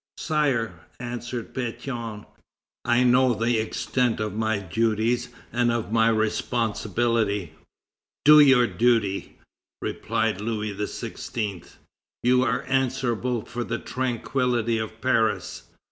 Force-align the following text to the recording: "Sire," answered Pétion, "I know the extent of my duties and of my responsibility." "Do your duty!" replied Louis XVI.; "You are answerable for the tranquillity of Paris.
"Sire," 0.17 0.73
answered 0.99 1.53
Pétion, 1.53 2.25
"I 2.83 3.03
know 3.03 3.35
the 3.35 3.59
extent 3.59 4.19
of 4.19 4.33
my 4.33 4.57
duties 4.57 5.29
and 5.53 5.71
of 5.71 5.91
my 5.91 6.07
responsibility." 6.09 7.53
"Do 8.25 8.39
your 8.39 8.65
duty!" 8.65 9.37
replied 9.79 10.41
Louis 10.41 10.73
XVI.; 10.73 11.69
"You 12.23 12.41
are 12.41 12.63
answerable 12.63 13.45
for 13.45 13.63
the 13.63 13.77
tranquillity 13.77 14.79
of 14.79 15.01
Paris. 15.01 15.65